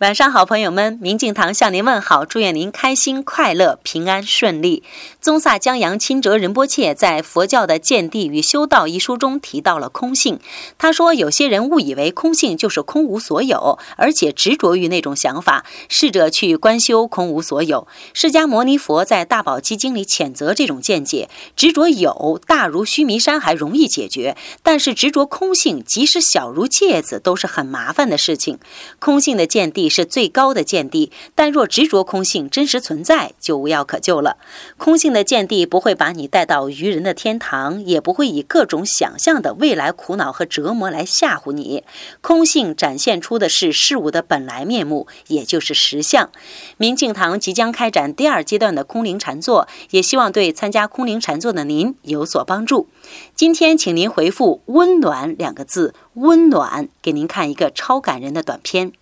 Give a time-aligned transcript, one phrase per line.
[0.00, 4.82] 晚上好，朋友们，明镜堂向您问好，祝愿您开心快乐、平安顺利。
[5.20, 10.40] 宗萨江洋钦哲仁波切在《佛教的见地与修道》一书中提到了空性。
[10.78, 17.86] 他说，有些人误以为空性就是空无所有，而且执着于那种想法，试着去观修空无所有。
[18.14, 28.58] 释迦牟尼佛在《大宝积经》里谴责这种见解：执着有，大如须弥山还容易解决；但是执着空性，即使小如芥子，都是很麻烦的事情。
[28.98, 29.89] 空性的见地。
[29.90, 34.38] 是最高的见地，但若执着空性真实存在，就无药可救了。
[34.78, 41.82] 空性的见地不会把你带到愚人的天堂，也不会以各种想象的未来苦恼和折磨来吓唬你。
[42.20, 46.30] 空性展现出的是事物的本来面目，也就是实相。
[46.76, 52.86] 明镜堂即将开展第二阶段的空灵禅坐，也希望对参加空灵禅坐的您有所帮助。
[53.34, 58.92] 今天，请您回复“温暖”两个字，温暖，给您看一个超感人的短片。